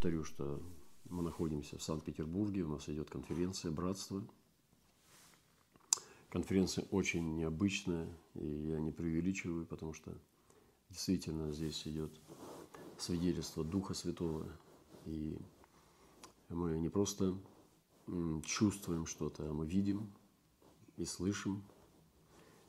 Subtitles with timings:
[0.00, 0.62] повторю, что
[1.10, 4.26] мы находимся в Санкт-Петербурге, у нас идет конференция «Братство».
[6.30, 10.16] Конференция очень необычная, и я не преувеличиваю, потому что
[10.88, 12.10] действительно здесь идет
[12.96, 14.48] свидетельство Духа Святого,
[15.04, 15.36] и
[16.48, 17.36] мы не просто
[18.46, 20.10] чувствуем что-то, а мы видим
[20.96, 21.62] и слышим,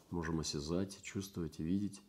[0.09, 2.02] можем осязать, чувствовать и видеть.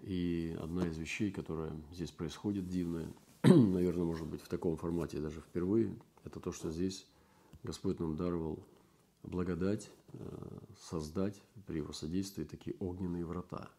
[0.00, 3.08] И одна из вещей, которая здесь происходит дивная,
[3.54, 7.06] наверное, может быть, в таком формате даже впервые, это то, что здесь
[7.62, 8.58] Господь нам даровал
[9.22, 13.70] благодать э, создать при его содействии такие огненные врата.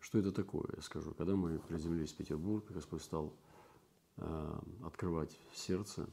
[0.00, 1.14] Что это такое, я скажу.
[1.14, 3.32] Когда мы приземлились в Петербург, Господь стал
[4.18, 6.06] э, открывать сердце,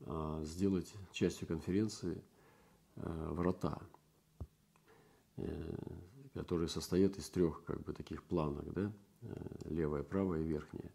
[0.00, 2.22] э, сделать частью конференции
[2.94, 3.80] врата,
[6.34, 8.92] которые состоят из трех как бы таких планок, да,
[9.64, 10.92] левая, правая и верхняя,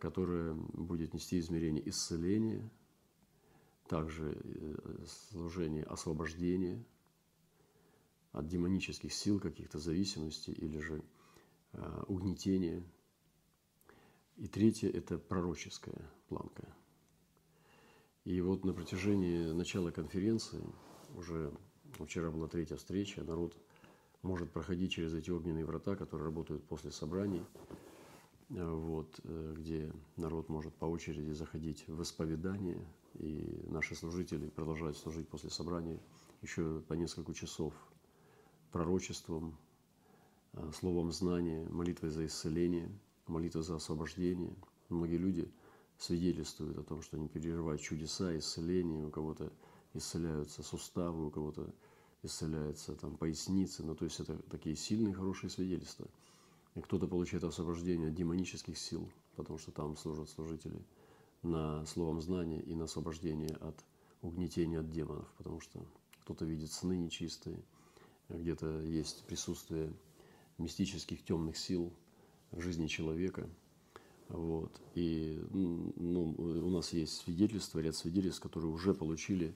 [0.00, 2.68] которая будет нести измерение исцеления,
[3.88, 6.84] также э, служение освобождения
[8.32, 11.02] от демонических сил, каких-то зависимостей или же
[11.72, 12.82] э, угнетения.
[14.36, 16.68] И третье– это пророческая планка.
[18.24, 20.62] И вот на протяжении начала конференции,
[21.14, 21.56] уже
[22.00, 23.56] вчера была третья встреча, народ
[24.22, 27.95] может проходить через эти огненные врата, которые работают после собраний, э,
[28.48, 35.50] вот, где народ может по очереди заходить в исповедание, и наши служители продолжают служить после
[35.50, 35.98] собрания
[36.42, 37.74] еще по несколько часов
[38.72, 39.56] пророчеством,
[40.52, 42.90] а, словом знания, молитвой за исцеление,
[43.26, 44.54] молитвой за освобождение.
[44.88, 45.50] Многие люди
[45.98, 49.52] свидетельствуют о том, что они переживают чудеса, исцеления, у кого-то
[49.94, 51.74] исцеляются суставы, у кого-то
[52.22, 56.06] исцеляются там поясницы, ну то есть это такие сильные, хорошие свидетельства.
[56.82, 60.84] Кто-то получает освобождение от демонических сил, потому что там служат служители–
[61.46, 63.76] на словом знания и на освобождение от
[64.22, 65.84] угнетения от демонов, потому что
[66.22, 67.58] кто-то видит сны нечистые,
[68.28, 69.92] где-то есть присутствие
[70.58, 71.92] мистических темных сил
[72.50, 73.48] в жизни человека.
[74.28, 74.72] Вот.
[74.94, 79.54] И ну, у нас есть свидетельства, ряд свидетельств, которые уже получили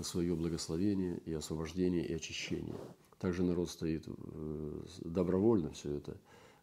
[0.00, 2.74] свое благословение и освобождение и очищение.
[3.18, 6.16] Также народ стоит э, добровольно все это,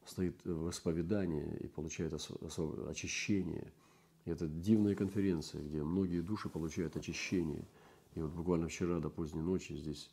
[0.05, 3.71] стоит в исповедании и получает очищение–
[4.25, 7.67] это дивная конференция, где многие души получают очищение.
[8.15, 10.09] И вот буквально вчера до поздней ночи здесь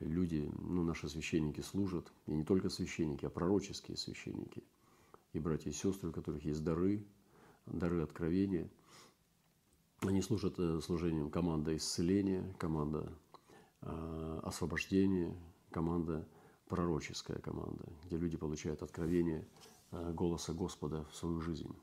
[0.00, 4.62] люди, ну, наши священники служат, и не только священники, а пророческие священники,
[5.32, 7.04] и братья и сестры, у которых есть дары,
[7.66, 8.68] дары откровения.
[10.00, 13.12] Они служат э, служением команда исцеления, команда
[13.80, 15.34] э, освобождения,
[15.70, 16.28] команда
[16.68, 19.46] пророческая команда, где люди получают откровение
[19.92, 21.74] э, голоса Господа в свою жизнь.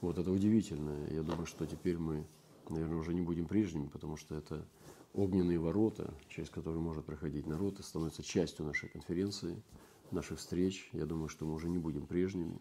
[0.00, 1.06] Вот это удивительно.
[1.10, 2.26] Я думаю, что теперь мы,
[2.68, 4.66] наверное, уже не будем прежними, потому что это
[5.14, 9.62] огненные ворота, через которые может проходить народ, и становится частью нашей конференции,
[10.10, 10.90] наших встреч.
[10.92, 12.60] Я думаю, что мы уже не будем прежними.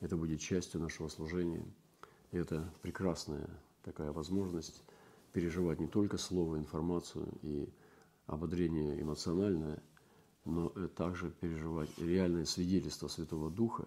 [0.00, 1.64] Это будет частью нашего служения.
[2.32, 3.48] И это прекрасная
[3.82, 4.82] такая возможность
[5.32, 7.68] переживать не только слово, информацию и
[8.26, 9.82] ободрение эмоциональное,
[10.46, 13.86] но также переживать реальное свидетельство Святого Духа,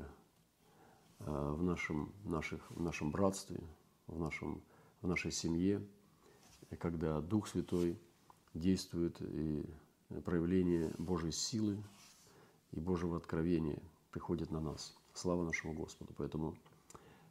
[1.19, 3.59] Э, в нашем, наших, в нашем братстве,
[4.07, 4.61] в, нашем,
[5.01, 5.85] в нашей семье,
[6.79, 7.99] когда Дух Святой
[8.53, 9.65] действует и
[10.23, 11.83] проявление Божьей силы
[12.71, 13.81] и Божьего откровения
[14.11, 14.95] приходит на нас.
[15.13, 16.13] Слава нашему Господу.
[16.17, 16.55] Поэтому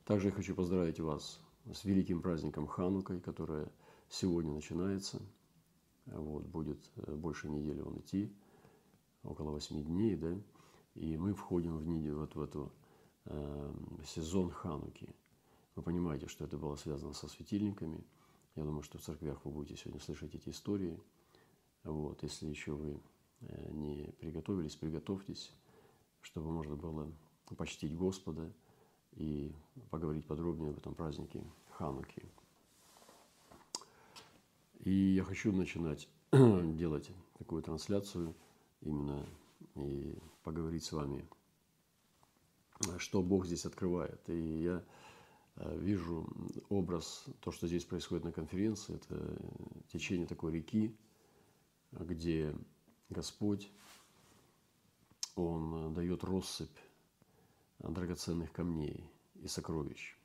[0.04, 1.40] также я хочу поздравить вас
[1.72, 3.70] с великим праздником Ханукой, которая
[4.10, 5.20] сегодня начинается.
[6.06, 8.30] Вот, будет э, больше недели он идти,
[9.28, 10.36] около восьми дней, да,
[10.94, 12.72] и мы входим в, неделю, вот в эту
[13.30, 13.72] Э,
[14.06, 15.14] сезон Хануки.
[15.74, 18.02] Вы понимаете, что это было связано со светильниками.
[18.56, 20.98] Я думаю, что в церквях вы будете сегодня слышать эти истории.
[21.84, 23.00] Вот, если еще вы
[23.40, 25.52] э, не приготовились, приготовьтесь,
[26.22, 27.12] чтобы можно было
[27.58, 28.50] почтить Господа
[29.12, 29.52] и
[29.90, 32.24] поговорить подробнее об этом празднике Хануки.
[34.78, 38.34] И я хочу начинать делать такую трансляцию
[38.82, 39.26] именно
[39.76, 41.28] и поговорить с вами
[42.98, 44.20] что Бог здесь открывает.
[44.28, 44.84] И я
[45.56, 46.26] э, вижу
[46.68, 49.36] образ, то, что здесь происходит на конференции, это
[49.88, 50.96] течение такой реки,
[51.92, 52.54] где
[53.10, 53.70] Господь,
[55.34, 56.78] Он дает россыпь
[57.78, 60.16] драгоценных камней и сокровищ.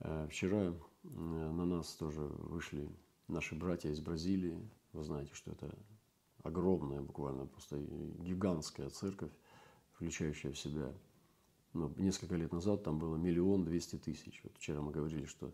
[0.00, 2.88] Э, вчера на нас тоже вышли
[3.28, 4.60] наши братья из Бразилии.
[4.92, 5.74] Вы знаете, что это
[6.42, 9.32] огромная, буквально просто гигантская церковь,
[9.92, 10.92] включающая в себя
[11.72, 14.40] Но несколько лет назад там было миллион двести тысяч.
[14.44, 15.52] Вот вчера мы говорили, что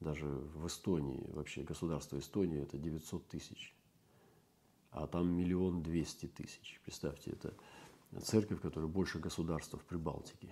[0.00, 3.74] даже в Эстонии, вообще государство Эстонии, это 900 тысяч.
[4.90, 6.80] А там миллион двести тысяч.
[6.84, 7.54] Представьте, это
[8.20, 10.48] церковь, которая больше государства в Прибалтике.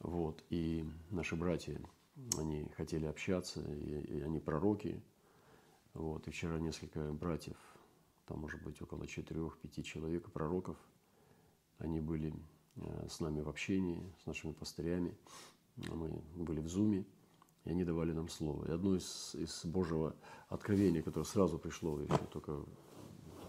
[0.00, 0.44] Вот.
[0.50, 1.80] И наши братья,
[2.36, 5.00] они хотели общаться, и, и они пророки.
[5.94, 6.26] Вот.
[6.28, 7.56] И вчера несколько братьев,
[8.30, 10.76] там может быть около четырех-пяти человек, пророков,
[11.78, 12.32] они были
[12.76, 15.16] э, с нами в общении, с нашими пастырями.
[15.76, 17.04] Мы были в Зуме,
[17.64, 18.66] и они давали нам слово.
[18.66, 20.14] И одно из, из Божьего
[20.48, 22.64] откровения, которое сразу пришло еще только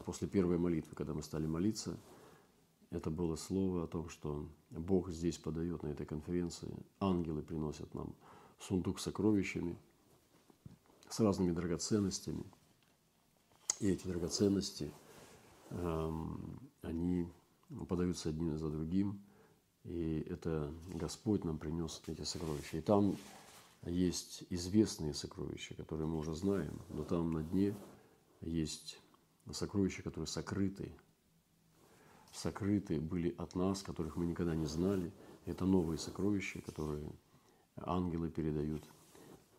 [0.05, 1.97] после первой молитвы, когда мы стали молиться–
[2.91, 6.75] это было слово о том, что Бог здесь подает на этой конференции.
[6.99, 8.13] Ангелы приносят нам
[8.59, 9.77] сундук с сокровищами,
[11.09, 12.43] с разными драгоценностями.
[13.81, 14.91] И эти драгоценности,
[15.71, 17.27] эм, они
[17.89, 19.21] подаются одним за другим.
[19.83, 22.77] И это Господь нам принес эти сокровища.
[22.77, 23.17] И там
[23.83, 27.75] есть известные сокровища, которые мы уже знаем, но там на дне
[28.41, 28.99] есть
[29.51, 30.93] сокровища, которые сокрыты
[32.31, 35.11] сокрыты были от нас, которых мы никогда не знали.
[35.45, 37.11] Это новые сокровища, которые
[37.77, 38.83] ангелы передают,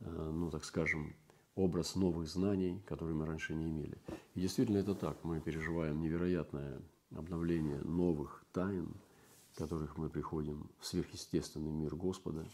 [0.01, 1.15] э, ну, так скажем,
[1.55, 3.99] образ новых знаний, которые мы раньше не имели.
[4.35, 5.23] И действительно это так.
[5.25, 8.95] Мы переживаем невероятное обновление новых тайн,
[9.55, 12.47] которых мы приходим в сверхъестественный мир Господа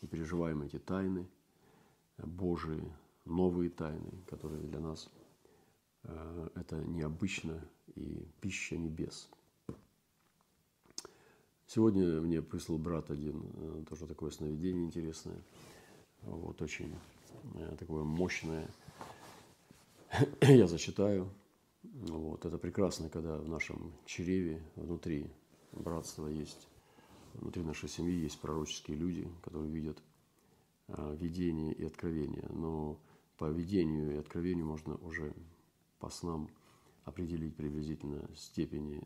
[0.00, 1.28] и переживаем эти тайны,
[2.18, 2.92] Божии,
[3.26, 5.10] новые тайны, которые для нас
[6.04, 7.60] э, это необычно
[7.94, 9.28] и пища небес–
[11.68, 15.42] Сегодня мне прислал брат один, э, тоже такое сновидение интересное,
[16.22, 16.94] вот очень
[17.78, 18.68] такое мощное.
[20.40, 21.30] Я зачитаю.
[21.82, 25.30] Вот, это прекрасно, когда в нашем чреве, внутри
[25.72, 26.68] братства есть,
[27.34, 30.02] внутри нашей семьи есть пророческие люди, которые видят
[30.88, 32.46] э, видение и откровение.
[32.50, 32.98] Но
[33.38, 35.32] по видению и откровению можно уже
[35.98, 36.50] по снам
[37.04, 39.02] определить приблизительно степени,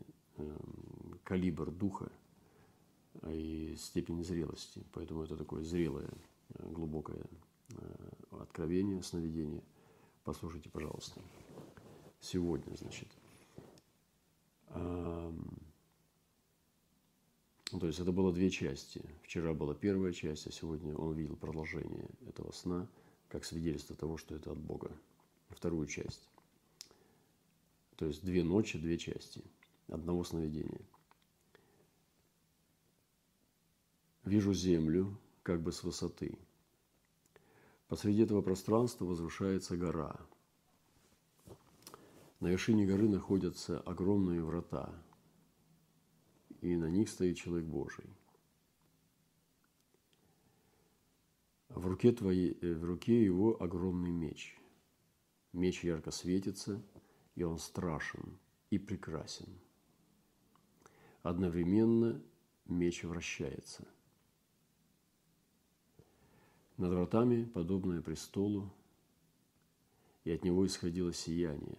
[1.23, 2.11] калибр духа
[3.27, 4.83] и степень зрелости.
[4.93, 6.09] Поэтому это такое зрелое,
[6.49, 7.23] э, глубокое
[7.69, 8.11] э,
[8.41, 9.63] откровение, сновидение.
[10.23, 11.21] Послушайте, пожалуйста.
[12.19, 13.07] Сегодня, значит.
[14.69, 15.33] То
[17.87, 19.01] есть это было две части.
[19.23, 22.87] Вчера была первая часть, а сегодня он видел продолжение этого сна
[23.29, 24.91] как свидетельство того, что это от Бога.
[25.49, 26.29] Вторую часть.
[27.95, 29.43] То есть две ночи, две части
[29.87, 30.81] одного сновидения–
[34.23, 36.37] Вижу землю, как бы с высоты.
[37.91, 40.17] Посреди этого пространства возвышается гора.
[42.39, 44.95] На вершине горы находятся огромные врата,
[46.61, 48.09] и на них стоит человек Божий.
[51.67, 54.57] В руке, твоей, э, в руке его огромный меч.
[55.51, 56.81] Меч ярко светится,
[57.35, 58.39] и он страшен
[58.69, 59.59] и прекрасен.
[61.23, 62.23] Одновременно
[62.67, 63.85] меч вращается–
[66.81, 68.73] над вратами, подобное престолу,
[70.23, 71.77] и от него исходило сияние,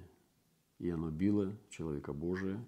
[0.78, 2.64] и оно било человека Божия,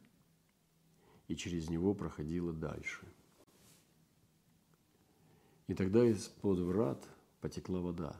[1.28, 3.06] и через него проходило дальше.
[5.69, 7.08] И тогда из-под врат
[7.40, 8.16] потекла вода.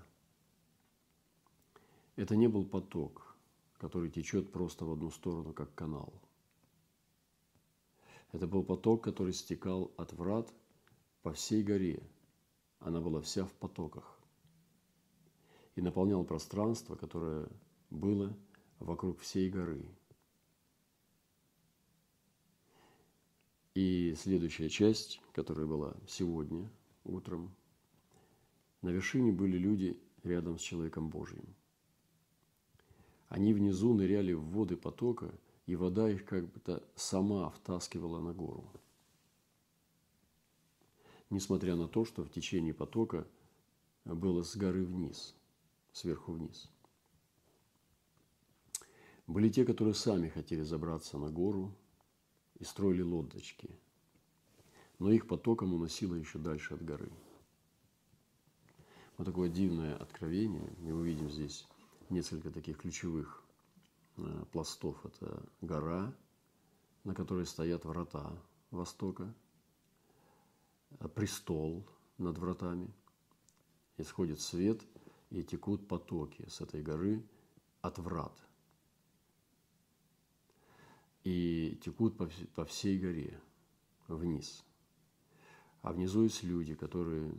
[2.15, 3.35] Это не был поток,
[3.79, 6.13] который течет просто в одну сторону, как канал.
[8.31, 10.55] Это был поток, который стекал от врат
[11.23, 12.01] по всей горе–
[12.81, 14.19] она была вся в потоках
[15.75, 17.49] и наполняла пространство, которое
[17.91, 18.37] было
[18.79, 19.85] вокруг всей горы.
[23.75, 26.71] И следующая часть, которая была сегодня
[27.05, 27.55] утром,
[28.83, 31.45] на вершине были люди рядом с человеком Божьим.
[33.29, 35.35] Они внизу ныряли в воды потока,
[35.67, 38.71] и вода их как будто сама втаскивала на гору
[41.35, 43.27] несмотря на то, что в течение потока
[44.05, 45.35] было с горы вниз,
[45.93, 46.71] сверху вниз.
[49.27, 51.75] Были те, которые сами хотели забраться на гору
[52.61, 53.69] и строили лодочки,
[55.01, 57.11] но их потоком уносило еще дальше от горы.
[59.17, 60.73] Вот такое дивное откровение.
[60.79, 61.67] Мы увидим здесь
[62.11, 63.43] несколько таких ключевых
[64.19, 65.05] э, пластов.
[65.05, 66.15] Это гора,
[67.03, 68.33] на которой стоят врата
[68.71, 69.35] Востока–
[71.15, 71.87] престол
[72.19, 72.93] над вратами,
[73.97, 74.83] исходит свет
[75.31, 77.25] и текут потоки с этой горы
[77.81, 78.37] от врат.
[81.25, 82.17] И текут
[82.55, 83.41] по всей горе
[84.09, 84.65] вниз.
[85.83, 87.35] А внизу есть люди, которые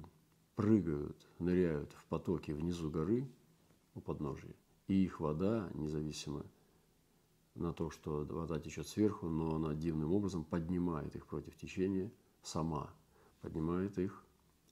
[0.56, 3.28] прыгают, ныряют в потоки внизу горы
[3.94, 4.56] у подножия,
[4.88, 6.46] и их вода, независимо
[7.56, 12.12] на то, что вода течет сверху, но она дивным образом поднимает их против течения
[12.44, 12.94] сама,
[13.46, 14.24] поднимает их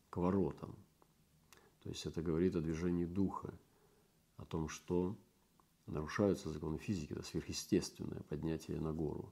[0.10, 0.76] к воротам.
[1.84, 3.54] То есть это говорит о движении духа,
[4.38, 5.16] о том, что
[5.86, 9.32] нарушаются законы физики, это сверхъестественное поднятие на гору.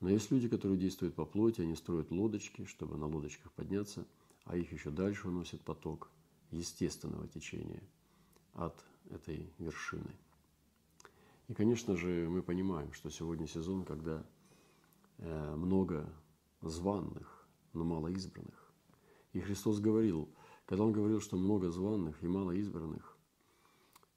[0.00, 4.04] Но есть люди, которые действуют по плоти, они строят лодочки, чтобы на лодочках подняться,
[4.44, 6.10] а их еще дальше уносит поток
[6.50, 7.82] естественного течения
[8.52, 8.76] от
[9.08, 10.14] этой вершины.
[11.48, 14.22] И, конечно же, мы понимаем, что сегодня сезон, когда
[15.16, 16.12] э, много
[16.60, 17.33] званных,
[17.74, 18.72] но мало избранных.
[19.32, 20.28] И Христос говорил,
[20.66, 23.16] когда Он говорил, что много званных и мало избранных,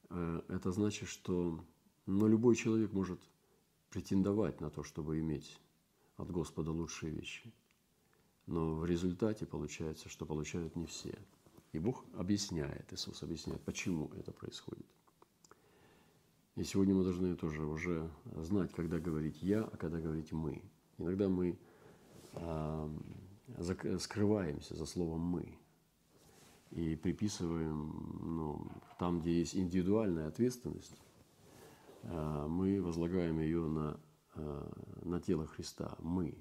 [0.09, 1.59] э, это значит, что
[2.07, 3.19] но любой человек может
[3.89, 5.59] претендовать на то, чтобы иметь
[6.15, 7.53] от Господа лучшие вещи.
[8.47, 11.19] Но в результате получается, что получают не все.
[11.73, 14.85] И Бог объясняет, Иисус объясняет, почему это происходит.
[16.55, 20.63] И сегодня мы должны тоже уже знать, когда говорить «я», а когда говорить «мы».
[20.97, 21.59] Иногда мы
[22.33, 22.89] э,
[23.99, 25.57] скрываемся за словом «мы»
[26.71, 28.67] и приписываем, ну,
[28.99, 30.97] там, где есть индивидуальная ответственность,
[32.03, 33.99] э, мы возлагаем ее на,
[34.35, 34.71] э,
[35.03, 36.37] на тело Христа, мы.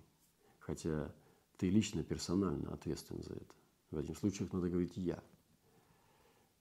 [0.59, 1.15] Хотя
[1.59, 3.55] ты лично, персонально ответственен за это.
[3.93, 5.23] В этих случаях надо говорить «я».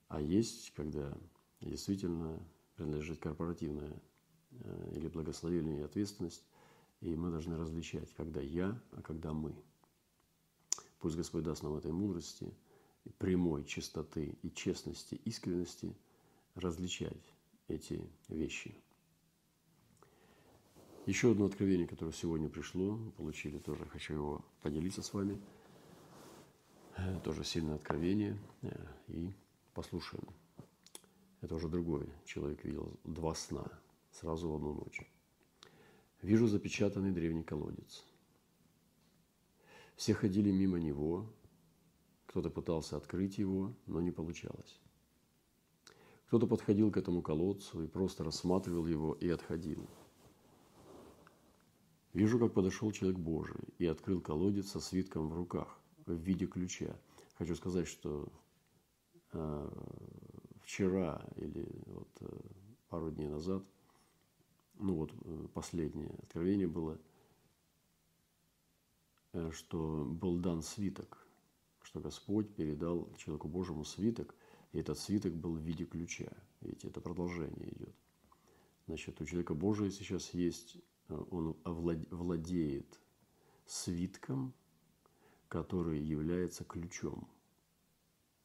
[0.08, 1.18] А есть, когда
[1.60, 2.40] действительно
[2.76, 4.00] принадлежит корпоративная
[4.52, 6.46] э, или благословение и ответственность,
[7.02, 9.56] и мы должны различать, когда я, а когда мы.
[11.00, 12.54] Пусть Господь даст нам этой мудрости,
[13.18, 15.96] прямой чистоты и честности, искренности
[16.56, 17.34] различать
[17.68, 18.76] эти вещи.
[21.06, 25.40] Еще одно откровение, которое сегодня пришло, получили тоже, хочу его поделиться с вами.
[26.98, 28.40] Э, тоже сильное откровение.
[28.64, 28.72] Э,
[29.10, 29.32] и
[29.76, 30.26] послушаем.
[31.42, 33.66] Это уже другой человек видел два сна
[34.12, 35.02] сразу в одну ночь.
[36.24, 38.04] Вижу запечатанный древний колодец.
[39.96, 41.26] Все ходили мимо него,
[42.26, 44.80] кто-то пытался открыть его, но не получалось.
[46.28, 49.88] Кто-то подходил к этому колодцу и просто рассматривал его и отходил.
[52.14, 56.96] Вижу, как подошел человек Божий и открыл колодец со свитком в руках в виде ключа.
[57.38, 58.28] Хочу сказать, что
[59.34, 59.70] э,
[60.62, 62.38] вчера или вот э,
[62.90, 63.64] пару дней назад,
[64.80, 66.98] ну вот э, последнее откровение было,
[69.52, 71.26] что был дан свиток,
[71.82, 74.36] что Господь передал человеку Божьему свиток,
[74.72, 76.32] и этот свиток был в виде ключа.
[76.62, 77.96] Видите, это продолжение идет.
[78.88, 80.78] Значит, у человека Божия сейчас есть,
[81.08, 83.00] он владеет
[83.66, 84.54] свитком,
[85.48, 87.28] который является ключом.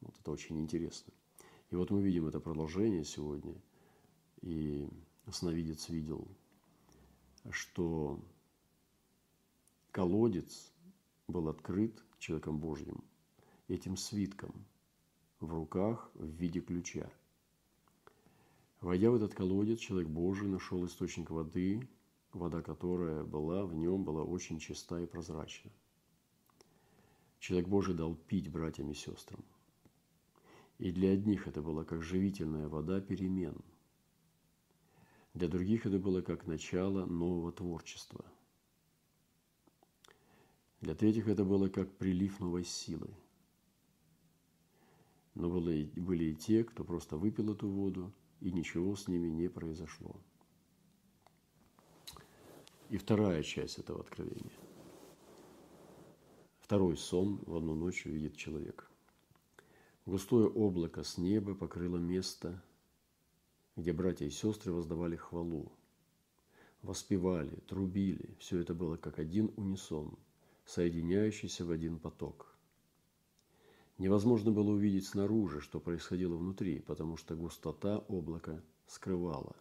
[0.00, 1.12] Вот это очень интересно.
[1.70, 3.54] И вот мы видим это продолжение сегодня.
[4.40, 4.88] И
[5.30, 6.26] сновидец видел,
[7.50, 8.18] что
[9.90, 10.72] колодец
[11.30, 13.04] был открыт человеком Божьим
[13.68, 14.64] этим свитком
[15.40, 17.10] в руках в виде ключа.
[18.80, 21.88] Войдя в этот колодец, человек Божий нашел источник воды,
[22.32, 25.70] вода которая была в нем была очень чиста и прозрачна.
[27.38, 29.44] Человек Божий дал пить братьям и сестрам–
[30.80, 33.54] и для одних это было как живительная вода перемен.
[35.34, 38.24] Для других это было как начало нового творчества.
[40.80, 43.10] Для третьих это было как прилив новой силы.
[45.34, 49.48] Но были, были и те, кто просто выпил эту воду, и ничего с ними не
[49.48, 50.16] произошло.
[52.88, 54.50] И вторая часть этого откровения.
[56.60, 58.90] Второй сон в одну ночь увидит человек.
[60.06, 62.62] Густое облако с неба покрыло место,
[63.76, 65.72] где братья и сестры воздавали хвалу.
[66.82, 68.34] Воспевали, трубили.
[68.38, 70.18] Все это было как один унисон,
[70.70, 72.54] соединяющийся в один поток.
[73.98, 79.56] Невозможно было увидеть снаружи, что происходило внутри, потому что густота облака скрывала.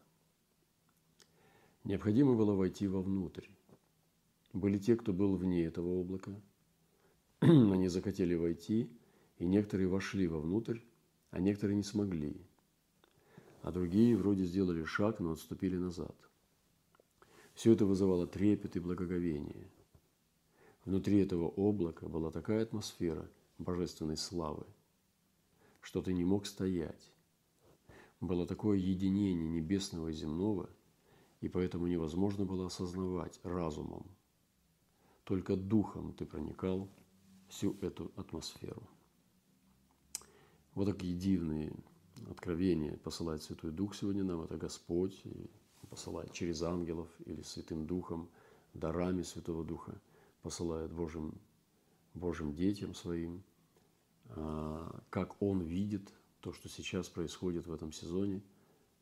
[1.83, 3.47] Необходимо было войти вовнутрь.
[4.53, 6.39] Были те, кто был вне этого облака.
[7.39, 8.87] Они захотели войти,
[9.39, 10.79] и некоторые вошли вовнутрь,
[11.31, 12.39] а некоторые не смогли.
[13.63, 16.15] А другие вроде сделали шаг, но отступили назад.
[17.55, 19.69] Все это вызывало трепет и благоговение.
[20.89, 23.29] Внутри этого облака была такая атмосфера
[23.59, 24.65] божественной славы,
[25.81, 27.11] что ты не мог стоять.
[28.19, 30.67] Было такое единение небесного и земного,
[31.41, 34.03] и поэтому невозможно было осознавать разумом.
[35.25, 36.89] Только духом ты проникал
[37.49, 38.81] всю эту атмосферу.
[40.73, 41.71] Вот такие дивные
[42.31, 44.41] откровения посылает Святой Дух сегодня нам.
[44.41, 45.51] Это Господь и
[45.87, 48.27] посылает через ангелов или Святым Духом,
[48.73, 49.93] дарами Святого Духа,
[50.41, 51.39] посылает Божьим,
[52.13, 53.43] Божьим детям своим,
[54.29, 58.41] а, как Он видит то, что сейчас происходит в этом сезоне,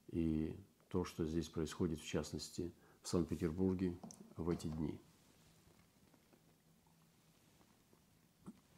[0.10, 0.56] и
[0.89, 3.98] то, что здесь происходит, в частности, в Санкт-Петербурге
[4.38, 5.00] в эти дни.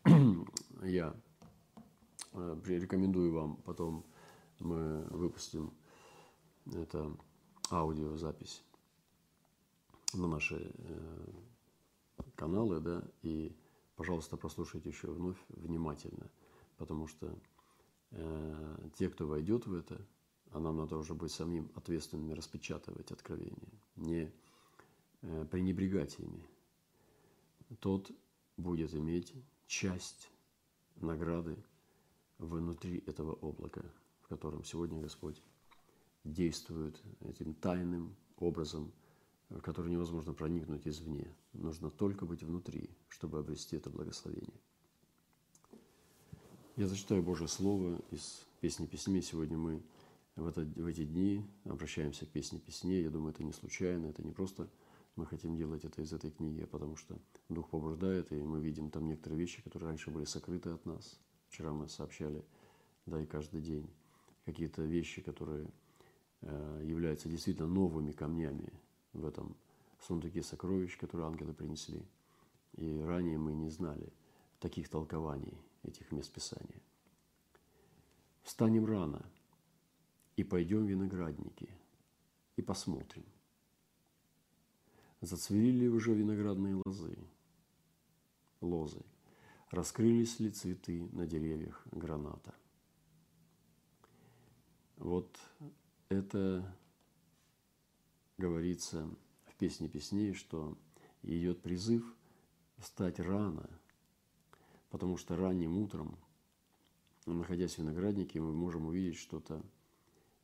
[0.83, 1.15] Я
[2.33, 4.05] э, рекомендую вам потом,
[4.59, 5.73] мы выпустим
[6.65, 7.15] это
[7.71, 8.63] аудиозапись
[10.13, 11.31] на наши э,
[12.39, 13.53] каналы, да, и,
[13.97, 16.31] пожалуйста, прослушайте еще вновь внимательно,
[16.77, 17.37] потому что
[18.11, 19.99] э, те, кто войдет в это,
[20.51, 24.31] а нам надо уже быть самим ответственными распечатывать откровения, не
[25.21, 26.47] э, пренебрегать ими,
[27.81, 28.09] тот
[28.55, 29.33] будет иметь
[29.67, 30.31] часть
[30.95, 31.57] награды
[32.37, 33.83] внутри этого облака,
[34.21, 35.43] в котором сегодня Господь
[36.23, 38.93] действует этим тайным образом,
[39.49, 41.33] в который невозможно проникнуть извне.
[41.53, 44.59] Нужно только быть внутри, чтобы обрести это благословение.
[46.75, 49.21] Я зачитаю Божье Слово из песни письме.
[49.21, 49.81] Сегодня мы
[50.35, 53.01] в, это, в эти дни обращаемся к песне песне.
[53.01, 54.69] Я думаю, это не случайно, это не просто
[55.15, 58.89] мы хотим делать это из этой книги, а потому что Дух побуждает, и мы видим
[58.89, 61.19] там некоторые вещи, которые раньше были сокрыты от нас.
[61.49, 62.45] Вчера мы сообщали,
[63.05, 63.89] да, и каждый день
[64.45, 65.67] какие-то вещи, которые
[66.41, 68.71] э, являются действительно новыми камнями
[69.13, 69.55] в этом
[69.99, 72.05] сундуке сокровищ, которые ангелы принесли.
[72.73, 74.11] И ранее мы не знали
[74.59, 76.81] таких толкований этих мест Писания.
[78.43, 79.25] Встанем рано
[80.35, 81.69] и пойдем в виноградники
[82.55, 83.25] и посмотрим–
[85.21, 87.17] Зацвели ли уже виноградные лозы,
[88.61, 89.01] лозы?
[89.69, 92.55] Раскрылись ли цветы на деревьях граната?
[94.95, 95.37] Вот
[96.07, 96.73] это
[98.39, 99.07] говорится
[99.45, 100.75] в песне песней, что
[101.21, 102.03] идет призыв
[102.77, 103.69] встать рано,
[104.89, 106.17] потому что ранним утром,
[107.27, 109.61] находясь в винограднике, мы можем увидеть что-то,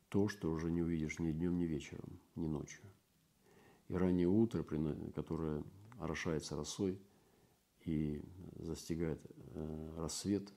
[0.10, 2.84] то, что уже не увидишь ни днем, ни вечером, ни ночью–
[3.88, 4.64] и раннее утро,
[5.14, 5.64] которое
[6.00, 7.00] орошается росой
[7.86, 8.22] и
[8.58, 9.20] застигает
[9.54, 10.52] э, рассвет,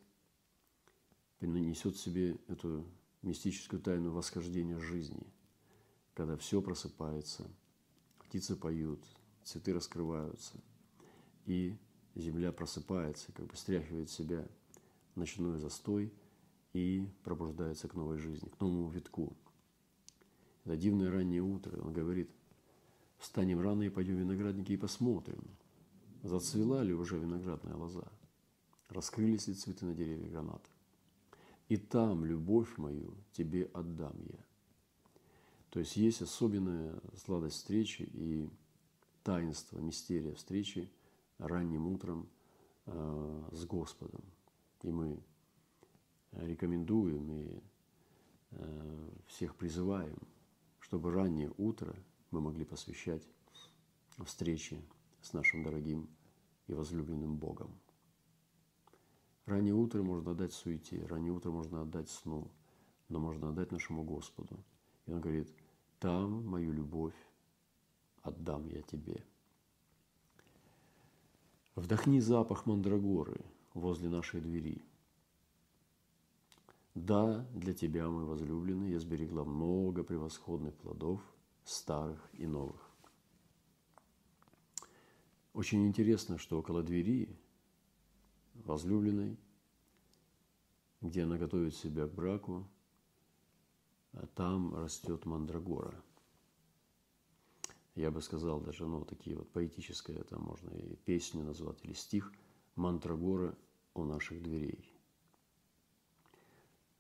[1.41, 2.87] несет в себе эту
[3.23, 5.27] мистическую тайну восхождения жизни,
[6.19, 7.49] когда все просыпается,
[8.19, 8.99] птицы поют,
[9.45, 10.55] цветы раскрываются,
[11.47, 11.79] и
[12.17, 14.45] земля просыпается, как бы стряхивает себя
[15.15, 16.13] ночной застой
[16.73, 19.37] и пробуждается к новой жизни, к новому витку.
[20.65, 22.29] Это дивное раннее утро, он говорит,
[23.19, 25.45] Встанем рано и пойдем в виноградники и посмотрим,
[26.25, 28.09] зацвела ли уже виноградная лоза,
[28.89, 30.69] раскрылись ли цветы на деревьях граната.
[31.69, 34.48] И там любовь мою тебе отдам я.
[35.71, 38.49] То есть есть особенная сладость встречи и
[39.23, 40.91] таинство, мистерия встречи
[41.39, 42.29] ранним утром
[42.87, 44.23] э, с Господом.
[44.83, 45.23] И мы
[46.33, 47.63] рекомендуем и
[48.53, 50.19] э, всех призываем,
[50.81, 51.95] чтобы раннее утро–
[52.31, 53.27] мы могли посвящать
[54.25, 54.83] встрече
[55.23, 56.09] с нашим дорогим
[56.67, 57.79] и возлюбленным Богом.
[59.47, 62.51] Раннее утро можно отдать суете, раннее утро можно отдать сну,
[63.09, 64.63] но можно отдать нашему Господу.
[65.09, 65.49] И Он говорит,
[65.99, 67.17] там мою любовь
[68.23, 69.25] отдам я тебе.
[71.75, 73.41] Вдохни запах мандрагоры
[73.75, 74.85] возле нашей двери.
[76.95, 81.21] Да, для тебя, мой возлюбленный, я сберегла много превосходных плодов–
[81.65, 82.91] старых и новых.
[85.53, 87.37] Очень интересно, что около двери
[88.55, 89.39] возлюбленной,
[91.01, 92.67] где она готовит себя к браку,
[94.35, 96.03] там растет мандрагора.
[97.95, 102.33] Я бы сказал даже, ну, такие вот поэтическое, это можно и песню назвать, или стих
[102.77, 103.57] «Мандрагора
[103.95, 104.95] у наших дверей».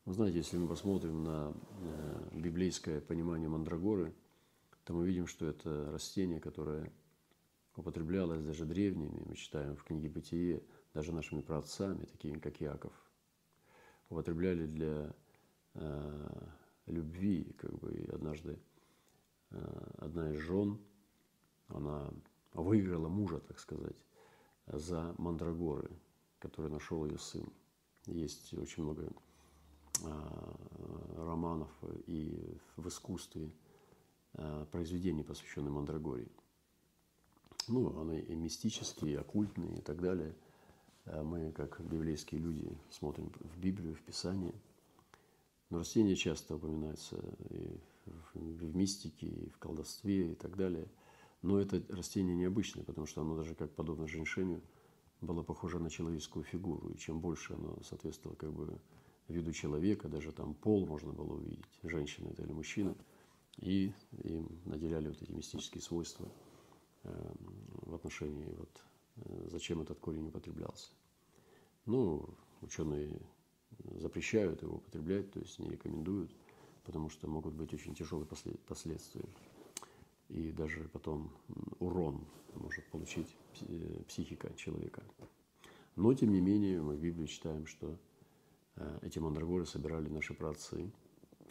[0.04, 4.14] Вы знаете, если мы посмотрим на э, библейское понимание мандрагоры–
[4.88, 6.90] то мы видим, что это растение, которое
[7.76, 10.62] употреблялось даже древними, мы читаем в книге «Бытие»,
[10.94, 12.94] даже нашими праотцами, такими как Яков,
[14.08, 15.14] употребляли для
[15.74, 16.46] э,
[16.88, 18.58] любви, как бы, и однажды
[19.50, 20.78] э, одна из жен,
[21.68, 22.10] она
[22.54, 23.96] выиграла мужа, так сказать,
[24.66, 25.90] за мандрагоры,
[26.38, 27.46] которые нашел ее сын.
[28.06, 29.10] Есть очень много
[30.02, 30.54] э,
[31.16, 31.70] романов
[32.06, 33.50] и в искусстве–
[34.34, 36.28] Э, произведений, посвященных Мандрагоре.
[37.66, 40.34] Ну, они и мистические, и оккультные и так далее.
[41.06, 44.54] А мы, как библейские люди, смотрим в Библию, в Писание.
[45.70, 47.78] Но растения часто упоминаются и
[48.34, 50.88] в мистике, и в колдовстве и так далее.
[51.42, 54.62] Но это растение необычное, потому что оно даже как подобно женьшеню
[55.20, 56.88] было похоже на человеческую фигуру.
[56.90, 58.80] И чем больше оно соответствовало как бы
[59.28, 62.96] виду человека, даже там пол можно было увидеть, женщина это или мужчина,
[63.58, 63.92] и
[64.24, 66.28] им наделяли вот эти мистические свойства
[67.04, 67.32] э,
[67.82, 68.84] в отношении вот
[69.16, 70.92] э, зачем этот корень употреблялся.
[71.84, 72.28] Ну,
[72.62, 73.20] ученые
[73.98, 76.30] запрещают его употреблять, то есть не рекомендуют,
[76.84, 78.26] потому что могут быть очень тяжелые
[78.66, 79.24] последствия.
[80.28, 81.30] И даже потом
[81.78, 83.36] урон может получить
[84.08, 85.02] психика человека.
[85.96, 87.98] Но, тем не менее, мы в Библии читаем, что
[88.76, 90.92] э, эти мандрагоры собирали наши праотцы.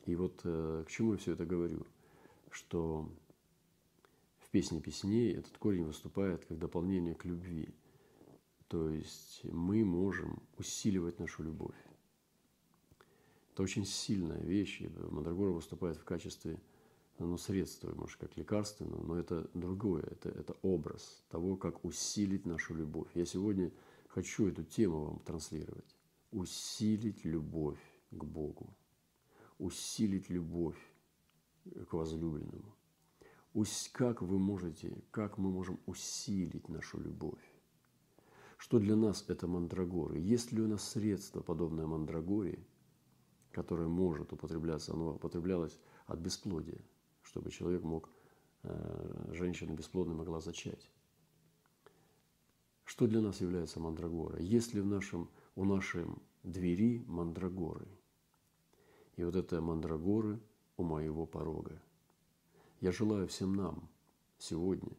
[0.06, 1.86] И вот э, к чему я все это говорю?
[2.50, 3.10] Что
[4.38, 7.76] в песне песней этот корень выступает как дополнение к любви.
[8.70, 11.76] То есть мы можем усиливать нашу любовь.
[13.58, 14.84] Это очень сильная вещь.
[15.10, 16.60] Мандрагора выступает в качестве
[17.18, 22.76] ну, средства, может, как лекарственного, но это другое, это, это образ того, как усилить нашу
[22.76, 23.08] любовь.
[23.16, 23.72] Я сегодня
[24.10, 25.96] хочу эту тему вам транслировать.
[26.30, 27.80] Усилить любовь
[28.12, 28.78] к Богу.
[29.58, 30.78] Усилить любовь
[31.90, 32.76] к возлюбленному.
[33.92, 37.42] Как вы можете, как мы можем усилить нашу любовь?
[38.60, 40.20] Что для нас это мандрагоры?
[40.20, 42.64] Есть ли у нас средство, подобное мандрагоре,
[43.58, 44.94] которое может употребляться?
[44.94, 46.80] Оно употреблялось от бесплодия,
[47.24, 48.08] чтобы человек мог,
[48.62, 50.92] э, женщина бесплодная могла зачать.
[52.84, 54.40] Что для нас является мандрагора?
[54.40, 56.06] Есть ли в нашем, у нашей
[56.44, 57.88] двери мандрагоры?
[59.16, 60.40] И вот это мандрагоры
[60.78, 61.82] у моего порога.
[62.80, 63.90] Я желаю всем нам
[64.38, 64.96] сегодня,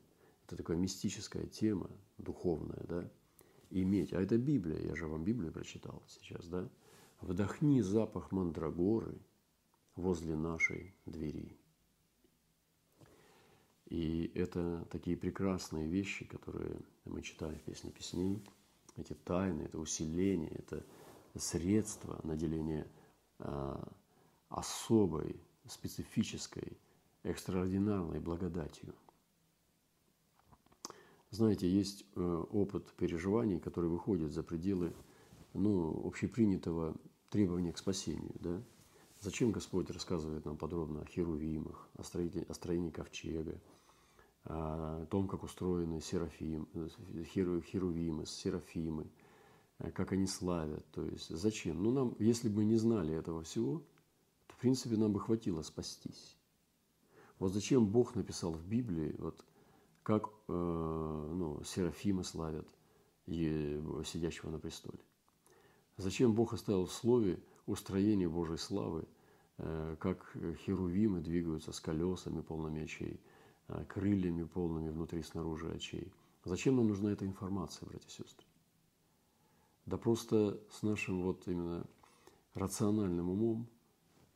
[0.46, 3.08] это такая мистическая тема, духовная, да,
[3.70, 6.68] иметь, а это Библия, я же вам Библию прочитал сейчас, да,
[7.20, 9.18] вдохни запах мандрагоры
[9.96, 11.58] возле нашей двери.
[13.86, 18.44] И это такие прекрасные вещи, которые мы читаем в Песне Песней,
[18.96, 20.84] эти тайны, это усиление, это
[21.36, 22.86] средства наделения
[23.38, 23.88] а,
[24.48, 26.78] особой, специфической,
[27.22, 28.94] экстраординарной благодатью.
[31.30, 34.94] Знаете, есть э, опыт переживаний, который выходит за пределы
[35.54, 36.96] ну, общепринятого
[37.30, 38.34] требования к спасению.
[38.40, 38.62] Да?
[39.20, 43.60] Зачем Господь рассказывает нам подробно о херувимах, о строении, о строении ковчега,
[44.44, 46.68] о том, как устроены серафим,
[47.24, 49.10] херу, херувимы, серафимы,
[49.78, 50.84] э, как они славят.
[50.92, 51.82] То есть зачем?
[51.82, 53.82] Ну, нам, если бы мы не знали этого всего,
[54.46, 56.36] то, в принципе, нам бы хватило спастись.
[57.38, 59.44] Вот зачем Бог написал в Библии, вот
[60.02, 62.66] как э, ну, серафимы славят
[63.26, 64.98] сидящего на престоле.
[65.98, 69.06] Зачем Бог оставил в слове устроение Божьей славы,
[69.58, 70.34] э, как
[70.64, 73.20] херувимы двигаются с колесами полными очей,
[73.68, 76.10] э, крыльями полными внутри и снаружи очей.
[76.44, 78.46] Зачем нам нужна эта информация, братья и сестры?
[79.84, 81.86] Да просто с нашим вот именно
[82.54, 83.68] рациональным умом,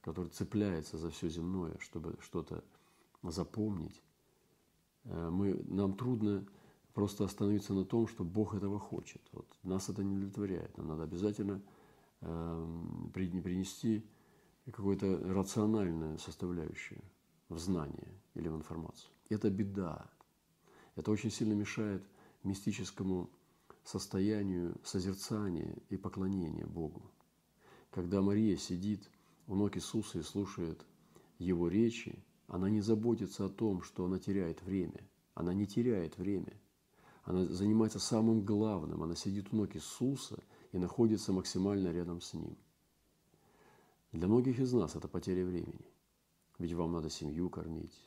[0.03, 2.62] который цепляется за все земное, чтобы что-то
[3.22, 4.03] запомнить,
[5.05, 6.44] Э, мы, нам трудно
[6.94, 9.22] просто остановиться на том, что Бог этого хочет.
[9.33, 10.76] Вот нас это не удовлетворяет.
[10.76, 11.62] Нам надо обязательно
[12.20, 12.66] э,
[13.12, 14.05] принести
[14.70, 17.02] какую-то рациональную составляющую
[17.48, 19.11] в знание или в информацию.
[19.28, 20.11] Это беда.
[20.94, 22.02] Это очень сильно мешает
[22.44, 23.31] мистическому
[23.85, 27.02] состоянию созерцания и поклонения Богу.
[27.90, 29.11] Когда Мария сидит
[29.46, 30.85] у ног Иисуса и слушает
[31.38, 35.09] Его речи, она не заботится о том, что она теряет время.
[35.35, 36.52] Она не теряет время.
[37.24, 39.02] Она занимается самым главным.
[39.02, 40.38] Она сидит у ног Иисуса
[40.72, 42.56] и находится максимально рядом с Ним.
[44.12, 45.87] Для многих из нас это потеря времени.
[46.58, 47.98] Ведь вам надо семью кормить,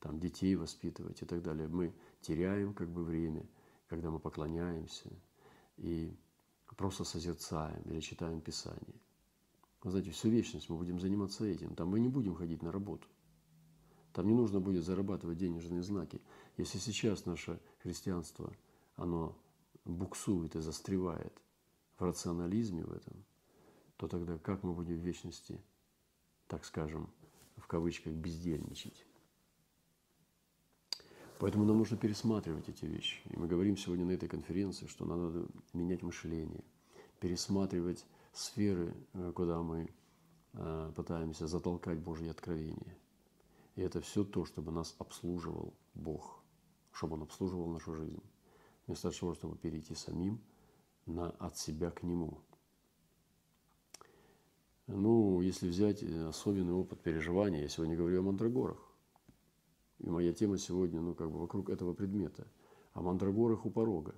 [0.00, 1.68] там детей воспитывать и так далее.
[1.68, 3.46] Мы теряем как бы время,
[3.88, 5.10] когда мы поклоняемся
[5.78, 6.14] и
[6.76, 9.00] просто созерцаем или читаем Писание.
[9.82, 11.74] Вы знаете, всю вечность мы будем заниматься этим.
[11.74, 13.06] Там мы не будем ходить на работу.
[14.12, 16.20] Там не нужно будет зарабатывать денежные знаки.
[16.58, 18.52] Если сейчас наше христианство,
[18.96, 19.34] оно
[19.84, 21.32] буксует и застревает
[21.98, 23.24] в рационализме в этом,
[23.96, 25.60] то тогда как мы будем в вечности,
[26.46, 27.08] так скажем,
[27.56, 29.06] в кавычках, бездельничать?
[31.38, 33.20] Поэтому нам нужно пересматривать эти вещи.
[33.30, 36.64] И мы говорим сегодня на этой конференции, что надо менять мышление,
[37.20, 39.88] пересматривать сферы, э, куда мы
[40.52, 42.98] э, пытаемся затолкать Божье откровение–
[43.78, 46.37] и это все то, чтобы нас обслуживал Бог,
[46.98, 48.20] чтобы Он обслуживал нашу жизнь.
[48.86, 50.40] Вместо того, чтобы перейти самим
[51.06, 52.40] на, от себя к Нему.
[54.88, 58.78] Ну, если взять особенный опыт переживания, я сегодня говорю о мандрагорах.
[59.98, 62.48] И моя тема сегодня, ну, как бы вокруг этого предмета.
[62.94, 64.14] О мандрагорах у порога.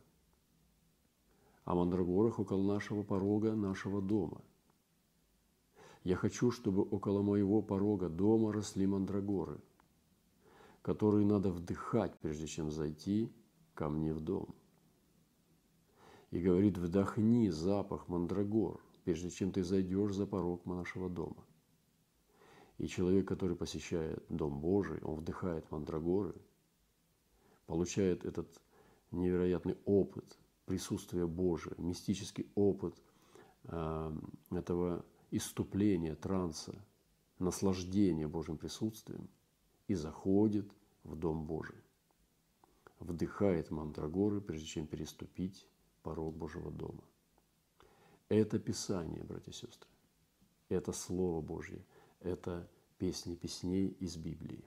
[1.64, 4.40] О мандрагорах около нашего порога, нашего дома.
[6.02, 9.60] Я хочу, чтобы около моего порога дома росли мандрагоры,
[10.82, 13.32] которые надо вдыхать, прежде чем зайти
[13.74, 14.54] ко мне в дом.
[16.30, 21.44] И говорит, вдохни запах мандрагор, прежде чем ты зайдешь за порог нашего дома.
[22.78, 26.34] И человек, который посещает Дом Божий, он вдыхает мандрагоры,
[27.66, 28.48] получает этот
[29.10, 32.94] невероятный опыт присутствия Божия, мистический опыт
[33.64, 34.16] э,
[34.50, 36.74] этого иступления, транса,
[37.38, 39.28] наслаждения Божьим присутствием
[39.90, 40.72] и заходит
[41.02, 41.82] в Дом Божий.
[43.00, 45.66] Вдыхает мандрагоры, прежде чем переступить
[46.04, 47.02] порог Божьего дома.
[48.28, 49.90] Это Писание, братья и сестры.
[50.68, 51.84] Это Слово Божье–
[52.20, 54.64] это песни песней из Библии.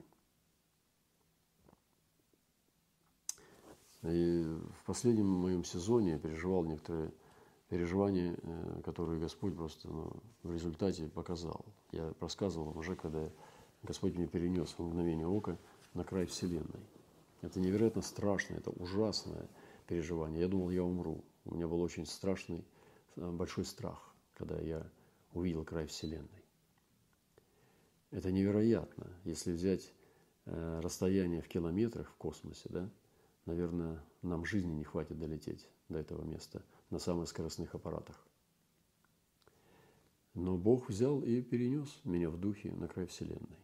[4.01, 7.13] И в последнем моем сезоне я переживал некоторые
[7.69, 10.11] переживания, э, которые Господь просто ну,
[10.43, 11.65] в результате показал.
[11.93, 13.31] Я рассказывал вам уже, когда
[13.83, 15.57] Господь меня перенес в мгновение ока
[15.93, 16.87] на край Вселенной.
[17.41, 19.49] Это невероятно страшное, это ужасное
[19.87, 20.41] переживание.
[20.41, 21.23] Я думал, я умру.
[21.43, 22.65] У меня был очень страшный,
[23.17, 24.89] э, большой страх, когда я
[25.33, 26.43] увидел край Вселенной.
[28.11, 29.07] Это невероятно.
[29.25, 29.91] Если взять
[30.45, 32.89] э, расстояние в километрах в космосе, да,
[33.45, 38.25] наверное, нам жизни не хватит долететь до этого места на самых скоростных аппаратах.
[40.35, 43.57] Но Бог взял и перенес меня в духе на край Вселенной.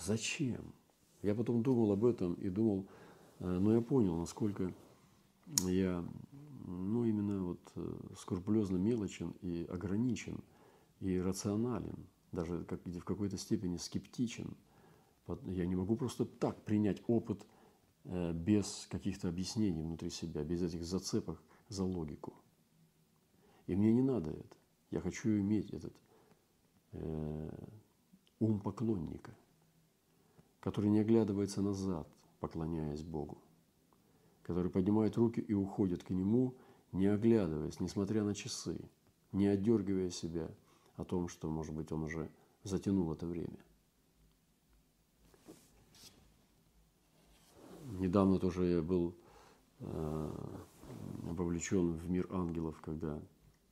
[0.00, 0.74] Зачем?
[1.22, 2.86] Я потом думал об этом и думал,
[3.38, 4.72] э, но я понял, насколько
[5.64, 6.04] я,
[6.66, 10.40] ну, именно вот э, скрупулезно мелочен и ограничен
[11.00, 14.56] и рационален даже как, в какой-то степени скептичен.
[15.46, 17.46] Я не могу просто так принять опыт
[18.04, 22.34] э, без каких-то объяснений внутри себя, без этих зацепок за логику.
[23.66, 24.56] И мне не надо это.
[24.90, 25.94] Я хочу иметь этот
[26.92, 27.50] э,
[28.40, 29.36] ум поклонника,
[30.60, 32.08] который не оглядывается назад,
[32.40, 33.38] поклоняясь Богу,
[34.42, 36.54] который поднимает руки и уходит к Нему,
[36.92, 38.78] не оглядываясь, несмотря на часы,
[39.32, 40.50] не отдергивая себя–
[41.00, 42.30] о том, что, может быть, он уже
[42.62, 43.58] затянул это время.
[47.98, 49.16] Недавно тоже я был
[49.80, 50.32] э,
[51.22, 53.20] вовлечен в мир ангелов, когда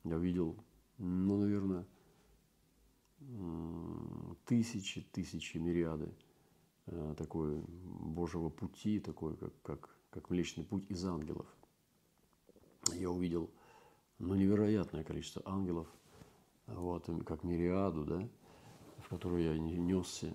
[0.03, 0.55] я увидел,
[0.97, 1.85] ну, наверное,
[4.45, 6.13] тысячи, тысячи, мириады
[7.17, 11.45] такой Божьего пути, такой, как, как, как Млечный Путь из ангелов.
[12.93, 13.49] Я увидел
[14.19, 15.87] ну, невероятное количество ангелов,
[16.67, 18.29] вот, как мириаду, да,
[19.03, 20.33] в которую я несся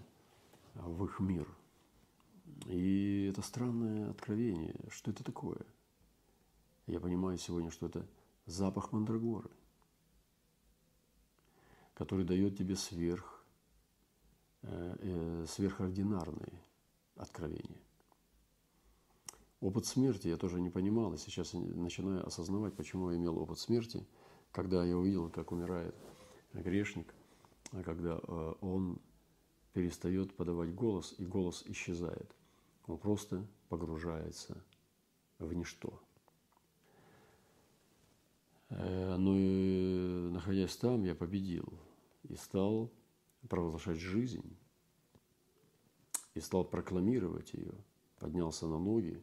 [0.74, 1.48] в их мир.
[2.66, 4.74] И это странное откровение.
[4.90, 5.60] Что это такое?
[6.86, 8.06] Я понимаю сегодня, что это
[8.46, 9.50] запах мандрагоры,
[11.94, 13.33] который дает тебе сверх, э, э,
[15.46, 16.52] сверхординарные
[17.16, 17.80] откровения.
[19.60, 24.06] Опыт смерти я тоже не понимал, и сейчас начинаю осознавать, почему я имел опыт смерти,
[24.52, 25.94] когда я увидел, как умирает
[26.52, 27.14] грешник,
[27.72, 29.00] а когда э, он
[29.72, 32.30] перестает подавать голос, и голос исчезает.
[32.86, 34.62] Он просто погружается
[35.38, 35.98] в ничто.
[38.68, 41.72] Э, Но ну и находясь там, я победил
[42.24, 42.92] и стал
[43.48, 44.56] провозглашать жизнь,
[46.34, 47.72] и стал прокламировать ее,
[48.18, 49.22] поднялся на ноги,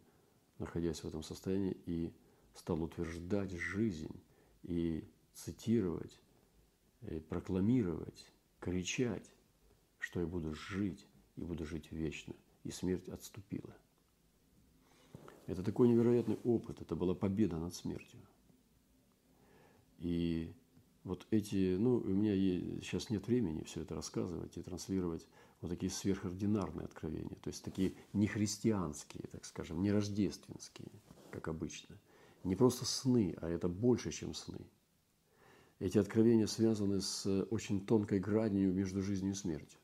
[0.59, 2.13] находясь в этом состоянии, и
[2.53, 4.15] стал утверждать жизнь
[4.63, 5.03] и
[5.33, 6.21] цитировать
[7.03, 8.27] Э, прокламировать,
[8.59, 9.27] кричать,
[9.97, 13.75] что я буду жить и буду жить вечно, и смерть отступила.
[15.47, 18.19] Это такой невероятный опыт, это была победа над смертью.
[19.97, 20.53] И
[21.03, 22.33] вот эти, ну, у меня
[22.81, 25.25] сейчас нет времени все это рассказывать и транслировать
[25.61, 30.89] вот такие сверхординарные откровения, то есть такие не христианские, так скажем, не рождественские,
[31.31, 31.97] как обычно.
[32.43, 34.59] Не просто сны, а это больше, чем сны–
[35.81, 39.79] эти откровения связаны с очень тонкой гранью между жизнью и смертью.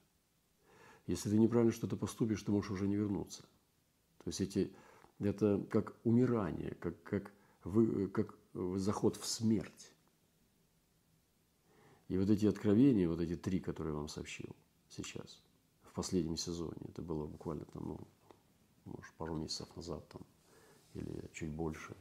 [1.08, 3.41] Если ты неправильно что-то поступишь, ты можешь уже не вернуться.
[4.23, 4.71] То есть эти,
[5.17, 7.32] это как умирание, как, как,
[7.63, 9.91] вы, как заход в смерть.
[12.08, 14.56] И вот эти откровения, вот эти три, которые я вам сообщил
[14.89, 15.41] сейчас,
[15.84, 18.00] в последнем сезоне, это было буквально там, ну,
[18.86, 20.22] может, пару месяцев назад там,
[20.93, 21.96] или чуть больше,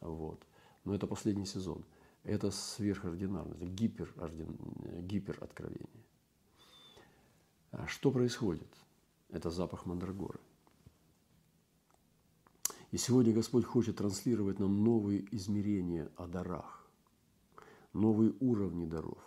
[0.00, 0.44] вот.
[0.84, 1.84] Но это последний сезон.
[2.24, 4.12] Это сверхординарно, это гипер,
[5.02, 6.04] гипероткровение.
[7.70, 8.68] А что происходит?
[9.28, 10.40] Это запах мандрагоры.
[12.90, 16.79] И сегодня Господь хочет транслировать нам новые измерения о дарах,
[17.92, 19.22] новые уровни даров,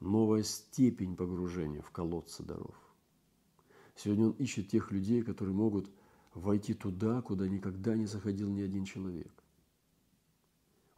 [0.00, 2.76] новая степень погружения в колодцы даров.
[3.94, 5.90] Сегодня Он ищет тех людей, которые могут
[6.34, 9.32] войти туда, куда никогда не заходил ни один человек.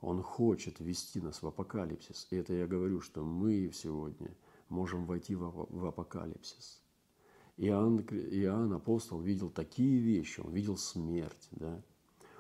[0.00, 2.29] Он хочет ввести нас в апокалипсис.
[2.31, 4.37] И это я говорю, что мы сегодня
[4.68, 6.83] можем войти в апокалипсис.
[7.57, 11.83] Иоанн, Иоанн апостол видел такие вещи, он видел смерть, да?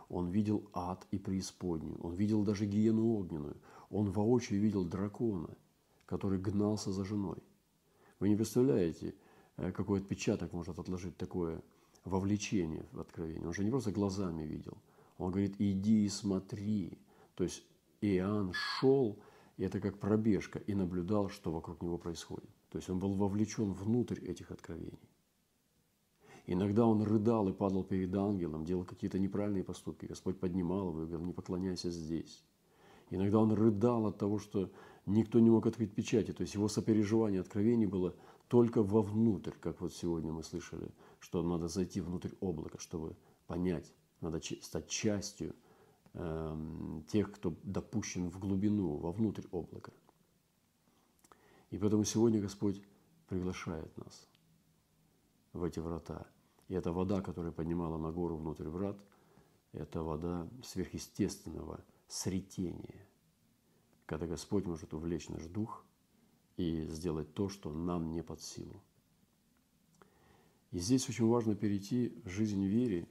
[0.08, 3.56] он видел ад и преисподнюю, он видел даже гиену огненную,
[3.94, 5.56] он воочию видел дракона,
[6.04, 7.38] который гнался за женой.
[8.18, 9.14] Вы не представляете,
[9.56, 11.62] э, какой отпечаток может отложить такое
[12.04, 13.46] вовлечение в откровение.
[13.46, 14.76] Он же не просто глазами видел,
[15.16, 16.98] он говорит, иди и смотри.
[17.36, 17.62] То есть
[18.00, 19.16] Иоанн шел,
[19.56, 22.50] и это как пробежка, и наблюдал, что вокруг него происходит.
[22.70, 25.08] То есть он был вовлечен внутрь этих откровений.
[26.46, 30.06] Иногда он рыдал и падал перед ангелом, делал какие-то неправильные поступки.
[30.06, 32.44] Господь поднимал его и говорил, не поклоняйся здесь.
[33.10, 34.70] Иногда он рыдал от того, что
[35.06, 36.32] никто не мог открыть печати.
[36.32, 38.14] То есть его сопереживание откровений было
[38.48, 44.40] только вовнутрь, как вот сегодня мы слышали, что надо зайти внутрь облака, чтобы понять, надо
[44.40, 45.54] стать частью
[46.12, 46.56] э,
[47.08, 49.92] тех, кто допущен в глубину, вовнутрь облака.
[51.70, 52.82] И поэтому сегодня Господь
[53.28, 54.28] приглашает нас
[55.52, 56.26] в эти врата.
[56.68, 58.96] И эта вода, которая поднимала на гору внутрь врат,
[59.72, 61.80] это вода сверхъестественного
[62.14, 63.06] сретения,
[64.06, 65.84] когда Господь может увлечь наш дух
[66.56, 68.80] и сделать то, что нам не под силу.
[70.70, 73.06] И здесь очень важно перейти в жизнь веры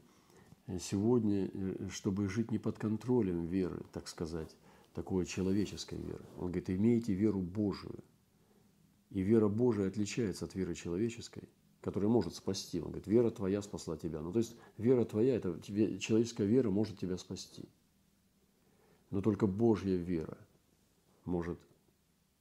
[0.80, 1.50] сегодня,
[1.90, 4.56] чтобы жить не под контролем веры, так сказать,
[4.94, 6.26] такой человеческой веры.
[6.38, 8.04] Он говорит, имейте веру Божию–
[9.14, 11.48] и вера Божия отличается от веры человеческой,
[11.82, 12.82] которая может спасти.
[12.82, 14.22] Он говорит, вера твоя спасла тебя.
[14.22, 17.70] Ну, то есть вера твоя, это человеческая вера может тебя спасти.
[19.14, 20.40] Но только Божья вера
[21.24, 21.60] может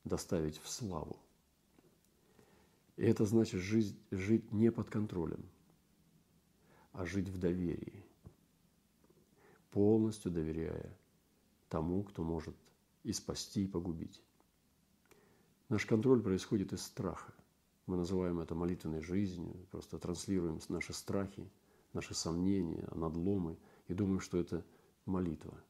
[0.04, 1.18] доставить в славу.
[2.96, 5.44] И это значит жить, жить не под контролем,
[6.92, 8.02] а жить в доверии,
[9.70, 10.98] полностью доверяя
[11.68, 12.56] тому, кто может
[13.02, 14.22] и спасти, и погубить.
[15.68, 17.34] Наш контроль происходит из страха.
[17.84, 21.50] Мы называем это молитвенной жизнью, просто транслируем наши страхи,
[21.92, 23.58] наши сомнения, надломы
[23.88, 24.64] и думаем, что это
[25.04, 25.62] молитва.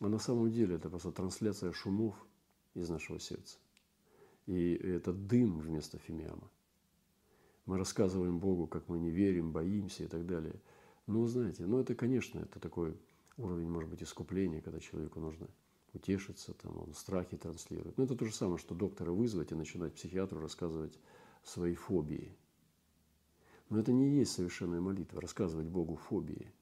[0.00, 2.16] А на самом деле это просто трансляция шумов
[2.74, 3.58] из нашего сердца.
[4.46, 6.50] И это дым вместо фимиама.
[7.66, 10.60] Мы рассказываем Богу, как мы не верим, боимся и так далее.
[11.06, 12.96] Ну, знаете, ну это, конечно, это такой
[13.36, 15.46] уровень, может быть, искупления, когда человеку нужно
[15.92, 17.98] утешиться, там, он страхи транслирует.
[17.98, 20.98] Но это то же самое, что доктора вызвать и начинать психиатру рассказывать
[21.42, 22.34] свои фобии.
[23.68, 26.52] Но это не есть совершенная молитва, рассказывать Богу фобии.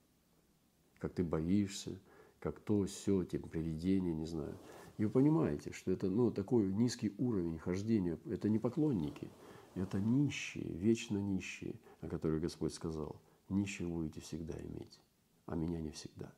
[0.99, 1.99] Как ты боишься,
[2.41, 4.57] как то, все, тем привидения, не знаю.
[4.97, 8.19] И вы понимаете, что это ну, такой низкий уровень хождения.
[8.27, 9.31] Это не поклонники,
[9.75, 13.21] это нищие, вечно нищие, о которых Господь сказал.
[13.49, 15.01] Нищих будете всегда иметь,
[15.47, 16.33] а меня не всегда.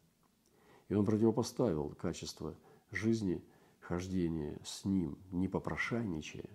[0.88, 2.54] И он противопоставил качество–
[2.90, 3.42] жизни
[3.80, 6.48] хождение с Ним, не попрошайничая,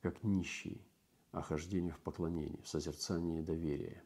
[0.00, 0.80] как нищий,
[1.32, 4.02] а хождение в поклонении, в созерцании доверия.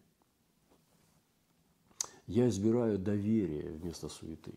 [2.26, 4.54] Я избираю доверие вместо суеты.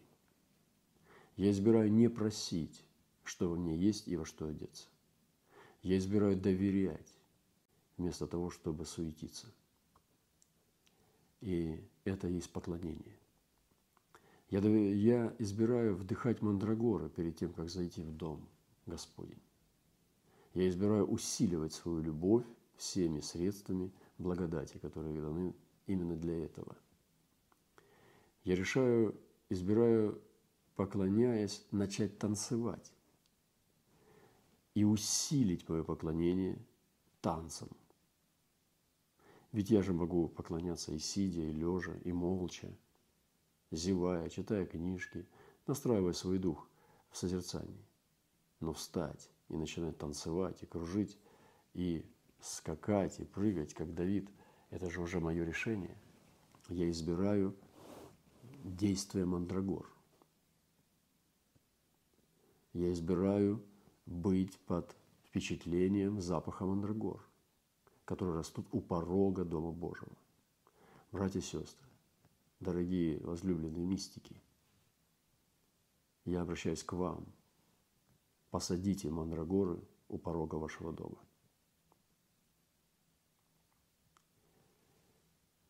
[1.36, 2.84] Я избираю не просить,
[3.24, 4.88] что во мне есть и во что одеться.
[5.84, 7.14] Я избираю доверять
[7.98, 9.48] вместо того, чтобы суетиться.
[11.42, 13.18] И это есть поклонение–
[14.50, 18.48] я, я избираю вдыхать мандрагоры перед тем, как зайти в дом
[18.86, 19.42] Господень.
[20.54, 22.46] Я избираю усиливать свою любовь
[22.78, 25.54] всеми средствами благодати, которые даны
[25.86, 26.78] именно для этого.
[28.48, 29.14] Я решаю,
[29.50, 30.22] избираю,
[30.78, 32.94] поклоняясь, начать танцевать
[34.74, 36.58] и усилить мое поклонение
[37.20, 37.68] танцем.
[39.52, 42.74] Ведь я же могу поклоняться и сидя, и лежа, и молча–
[43.72, 45.28] зевая, читая книжки,
[45.66, 46.70] настраивая свой дух
[47.10, 47.86] в созерцании.
[48.62, 51.18] Но встать и начинать танцевать, и кружить,
[51.74, 52.06] и
[52.40, 54.30] скакать, и прыгать, как Давид,
[54.70, 55.98] это же уже мое решение.
[56.70, 57.54] Я избираю
[58.64, 59.90] действие мандрагор.
[62.74, 63.64] Я избираю
[64.06, 67.22] быть под впечатлением запаха мандрагор,
[68.06, 70.16] которые растут у порога Дома Божьего.
[71.12, 71.88] Братья и сестры,
[72.60, 74.42] дорогие возлюбленные мистики,
[76.26, 77.26] я обращаюсь к вам.
[78.52, 79.80] Посадите мандрагоры
[80.10, 81.18] у порога вашего дома.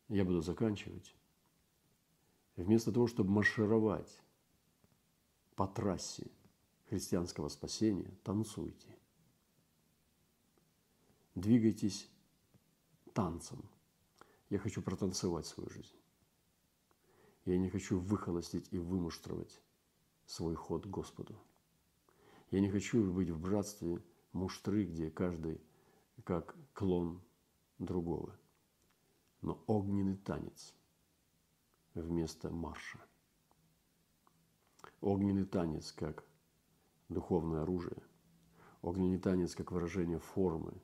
[0.08, 1.14] Я буду заканчивать.
[2.58, 4.20] Вместо того, чтобы маршировать
[5.54, 6.28] по трассе
[6.88, 8.96] христианского спасения, танцуйте.
[11.36, 12.10] Двигайтесь
[13.14, 13.64] танцем.
[14.50, 15.94] Я хочу протанцевать свою жизнь.
[17.44, 19.62] Я не хочу выхолостить и вымуштровать
[20.26, 21.40] свой ход Господу.
[22.50, 24.02] Я не хочу быть в братстве
[24.32, 25.60] муштры, где каждый
[26.24, 27.22] как клон
[27.78, 28.36] другого.
[29.42, 30.74] Но огненный танец
[32.02, 33.00] вместо марша.
[35.00, 36.24] Огненный танец как
[37.08, 38.02] духовное оружие.
[38.82, 40.80] Огненный танец как выражение формы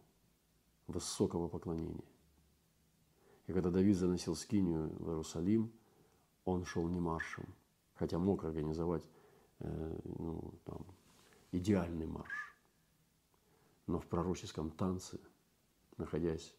[0.87, 2.05] высокого поклонения.
[3.47, 5.73] И когда Давид заносил скинию в Иерусалим,
[6.45, 7.47] он шел не маршем,
[7.95, 9.09] хотя мог организовать
[9.61, 10.87] э, ну, там,
[11.53, 12.57] идеальный марш.
[13.87, 15.21] Но в пророческом танце,
[15.97, 16.55] находясь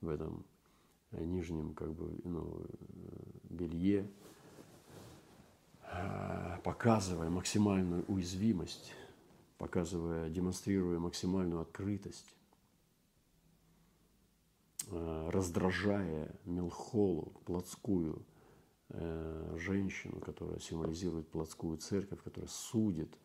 [0.00, 0.46] в этом
[1.12, 2.66] нижнем как бы, ну,
[3.50, 4.10] белье,
[5.82, 8.92] э, показывая максимальную уязвимость,
[9.58, 12.34] показывая, демонстрируя максимальную открытость,
[14.92, 18.26] Э, раздражая Милхолу, плотскую
[18.88, 23.16] э, женщину, которая символизирует плотскую церковь, которая судит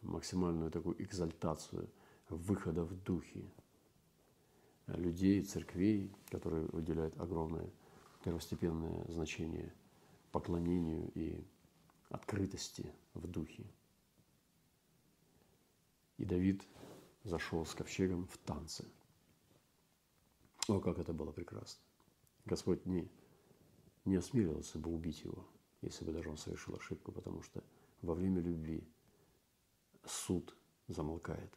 [0.00, 1.90] максимальную такую экзальтацию
[2.30, 3.44] выхода в духе
[4.86, 7.68] людей, церквей, которые уделяют огромное
[8.26, 9.72] первостепенное значение
[10.32, 11.42] поклонению и
[12.10, 13.64] открытости в духе.
[16.18, 16.62] И Давид
[17.24, 18.84] зашел с ковчегом в танце–
[20.68, 21.80] о, как это было прекрасно.
[22.44, 23.08] Господь не,
[24.04, 25.46] не осмелился бы убить его,
[25.80, 27.62] если бы даже он совершил ошибку, потому что
[28.02, 28.82] во время любви
[30.04, 30.56] суд
[30.88, 31.52] замолкает.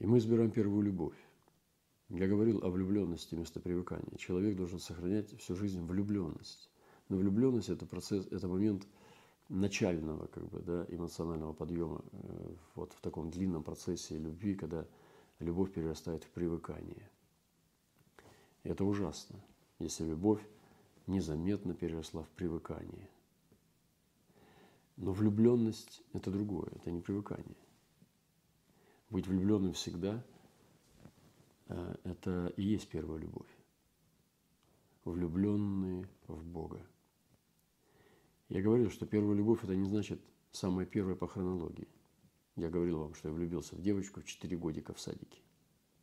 [0.00, 1.16] И мы избираем первую любовь.
[2.10, 4.16] Я говорил о влюбленности вместо привыкания.
[4.18, 6.70] Человек должен сохранять всю жизнь влюбленность.
[7.08, 8.86] Но влюбленность это процесс, это момент
[9.48, 14.86] начального как бы, да, эмоционального подъема э, вот в таком длинном процессе любви, когда
[15.38, 17.10] любовь перерастает в привыкание.
[18.62, 19.42] Это ужасно,
[19.78, 20.40] если любовь
[21.06, 23.08] незаметно переросла в привыкание.
[24.96, 27.56] Но влюбленность– это другое, это не привыкание.
[29.10, 30.24] Быть влюбленным всегда
[31.66, 33.48] это и есть первая любовь.
[35.04, 36.80] Влюбленные в Бога.
[38.48, 40.20] Я говорил, что первая любовь– это не значит
[40.52, 41.88] самая первая по хронологии–
[42.56, 45.40] я говорил вам, что я влюбился в девочку в 4 годика в садике.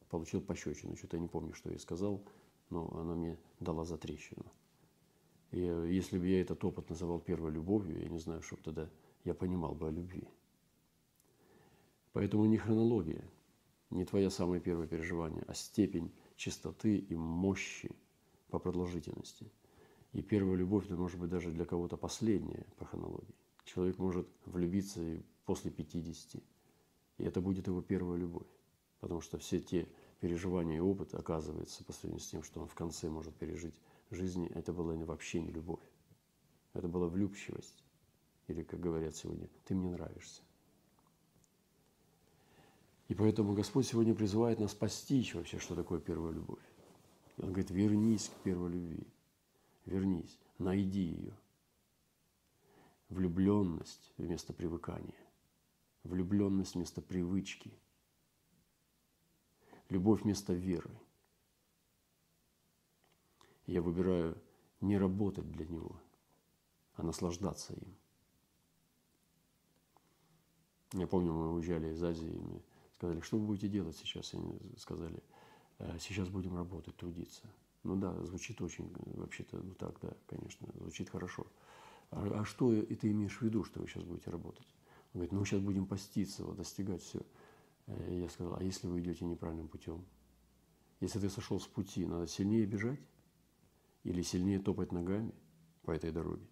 [0.10, 0.98] Получил пощечину.
[0.98, 2.22] Что-то я не помню, что я сказал,
[2.70, 4.46] но она мне дала за трещину.
[5.52, 8.90] И если бы я этот опыт называл первой любовью, я не знаю, что тогда
[9.24, 10.28] я понимал бы о любви.
[12.12, 13.24] Поэтому не хронология,
[13.92, 17.92] не твое самое первое переживание, а степень чистоты и мощи
[18.50, 19.52] по продолжительности.
[20.14, 23.36] И первая любовь, это может быть даже для кого-то последняя по хронологии.
[23.64, 26.42] Человек может влюбиться и после 50.
[27.18, 28.48] И это будет его первая любовь.
[29.00, 29.88] Потому что все те
[30.20, 33.76] переживания и опыт, оказывается, по сравнению с тем, что он в конце может пережить
[34.10, 35.84] жизни, это была вообще не любовь.
[36.74, 37.84] Это была влюбчивость.
[38.48, 40.42] Или, как говорят сегодня, ты мне нравишься.
[43.12, 46.64] И поэтому Господь сегодня призывает нас постичь вообще, что такое первая любовь.
[47.40, 49.06] Он говорит, вернись к первой любви.
[49.86, 51.38] Вернись, найди ее.
[53.10, 55.14] Влюбленность вместо привыкания
[56.04, 57.78] влюбленность вместо привычки,
[59.90, 60.90] любовь вместо веры.
[63.66, 64.42] Я выбираю
[64.80, 66.00] не работать для него,
[66.94, 67.98] а наслаждаться им.
[70.94, 72.64] Я помню, мы уезжали из Азии,
[73.02, 74.32] сказали, что вы будете делать сейчас?
[74.36, 75.24] Они сказали,
[75.80, 77.42] «Э, сейчас будем работать, трудиться.
[77.84, 81.48] Ну да, звучит очень, вообще-то, ну так, да, конечно, звучит хорошо.
[82.12, 84.68] А, а что и ты имеешь в виду, что вы сейчас будете работать?
[85.14, 87.22] Он говорит, ну сейчас будем поститься, вот, достигать все.
[88.08, 90.06] И я сказал, а если вы идете неправильным путем?
[91.00, 93.00] Если ты сошел с пути, надо сильнее бежать
[94.04, 95.34] или сильнее топать ногами
[95.82, 96.46] по этой дороге?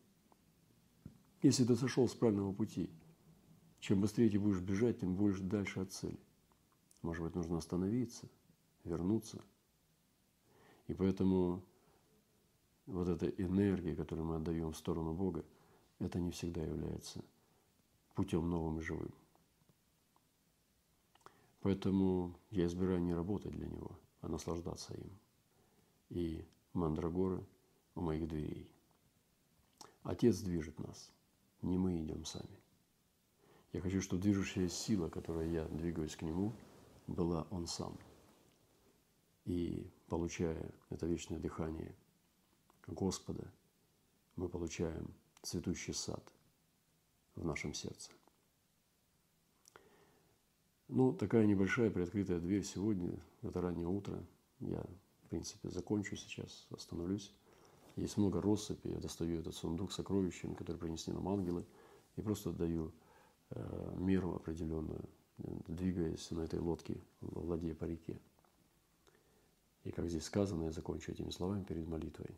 [1.44, 2.90] Если ты сошел с правильного пути,
[3.80, 6.20] чем быстрее ты будешь бежать, тем будешь дальше от цели.
[7.02, 8.28] Может быть, нужно остановиться,
[8.84, 9.42] вернуться.
[10.88, 11.64] И поэтому
[12.86, 15.46] вот эта энергия, которую мы отдаем в сторону Бога,
[16.00, 17.24] это не всегда является
[18.16, 19.14] путем новым и живым.
[21.62, 23.92] Поэтому я избираю не работать для него,
[24.22, 25.20] а наслаждаться им.
[26.10, 27.46] И мандрагоры
[27.96, 28.72] у моих дверей.
[30.04, 31.12] Отец движет нас,
[31.62, 32.60] не мы идем сами.
[33.74, 36.54] Я хочу, чтобы движущая сила, которой я двигаюсь к Нему,
[37.10, 37.98] была Он сам.
[39.46, 41.96] И получая это вечное дыхание
[42.88, 43.52] Господа,
[44.36, 46.24] мы получаем цветущий сад
[47.36, 48.12] в нашем сердце.
[50.88, 54.26] Ну, такая небольшая приоткрытая дверь сегодня, это раннее утро.
[54.60, 54.84] Я,
[55.24, 57.32] в принципе, закончу сейчас, остановлюсь.
[57.96, 61.66] Есть много россыпи, я достаю этот сундук с сокровищами, который принесли нам ангелы,
[62.16, 62.92] и просто даю
[63.52, 65.08] э, меру определенную,
[65.68, 68.20] двигаясь на этой лодке, владея по реке.
[69.84, 72.38] И как здесь сказано, я закончу этими словами перед молитвой.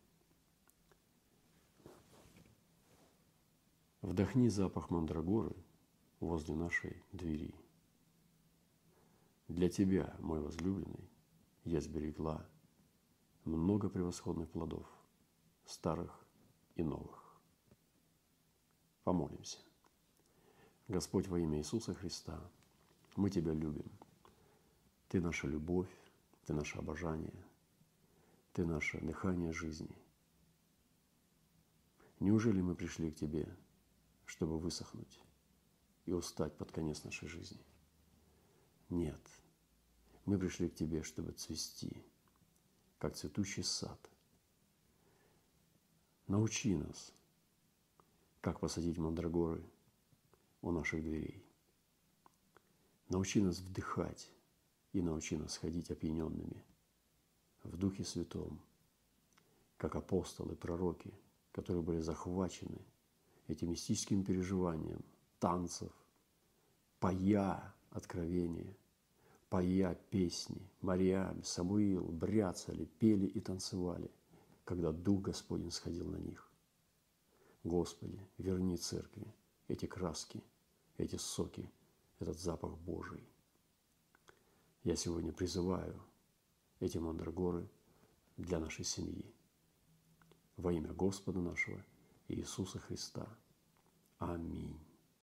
[4.02, 5.56] Вдохни запах мандрагоры
[6.20, 7.54] возле нашей двери.
[9.47, 11.10] Для тебя, мой возлюбленный,
[11.66, 12.47] я сберегла
[13.43, 14.88] много превосходных плодов,
[15.66, 16.26] старых
[16.76, 17.22] и новых.
[19.04, 19.58] Помолимся.
[20.88, 22.39] Господь во имя Иисуса Христа,
[23.16, 23.91] мы Тебя любим.
[25.07, 25.89] Ты наша любовь,
[26.45, 27.43] Ты наше обожание,
[28.53, 29.95] Ты наше дыхание жизни.
[32.20, 33.47] Неужели мы пришли к Тебе,
[34.26, 35.20] чтобы высохнуть
[36.05, 37.59] и устать под конец нашей жизни?
[38.89, 39.22] Нет.
[40.26, 42.03] Мы пришли к Тебе, чтобы цвести,
[42.99, 43.99] как цветущий сад.
[46.28, 47.12] Научи нас,
[48.39, 49.64] как посадить мандрагоры
[50.62, 51.43] у наших дверей.
[53.12, 54.32] Научи нас вдыхать
[54.93, 56.64] и научи нас ходить опьяненными
[57.62, 58.62] в Духе Святом,
[59.76, 61.14] как апостолы, пророки,
[61.51, 62.80] которые были захвачены
[63.49, 65.03] этим мистическим переживанием
[65.39, 65.91] танцев,
[67.01, 68.78] пая откровения,
[69.49, 74.09] поя песни, Мариам, Самуил бряцали, пели и танцевали,
[74.64, 76.49] когда Дух Господень сходил на них.
[77.66, 79.28] Господи, верни церкви
[79.68, 80.41] эти краски,
[80.95, 81.70] эти соки,
[82.22, 83.28] этот запах Божий.
[84.84, 86.01] Я сегодня призываю
[86.80, 87.69] эти мандрагоры
[88.38, 89.34] для нашей семьи.
[90.57, 91.84] Во имя Господа нашего
[92.28, 93.28] Иисуса Христа.
[94.17, 94.80] Аминь.